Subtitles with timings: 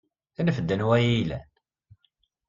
[0.49, 1.43] Af-d anwa ay iyi-ilan.